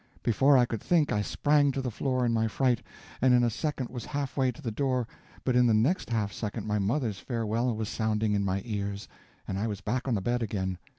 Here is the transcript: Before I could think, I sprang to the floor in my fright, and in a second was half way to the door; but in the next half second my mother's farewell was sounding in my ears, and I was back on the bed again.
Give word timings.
Before 0.23 0.57
I 0.57 0.65
could 0.65 0.81
think, 0.81 1.11
I 1.11 1.21
sprang 1.21 1.71
to 1.73 1.79
the 1.79 1.91
floor 1.91 2.25
in 2.25 2.33
my 2.33 2.47
fright, 2.47 2.81
and 3.21 3.35
in 3.35 3.43
a 3.43 3.51
second 3.51 3.89
was 3.89 4.03
half 4.05 4.35
way 4.35 4.51
to 4.51 4.59
the 4.59 4.71
door; 4.71 5.07
but 5.43 5.55
in 5.55 5.67
the 5.67 5.75
next 5.75 6.09
half 6.09 6.33
second 6.33 6.65
my 6.65 6.79
mother's 6.79 7.19
farewell 7.19 7.75
was 7.75 7.87
sounding 7.87 8.33
in 8.33 8.43
my 8.43 8.63
ears, 8.65 9.07
and 9.47 9.59
I 9.59 9.67
was 9.67 9.79
back 9.81 10.07
on 10.07 10.15
the 10.15 10.19
bed 10.21 10.41
again. 10.41 10.79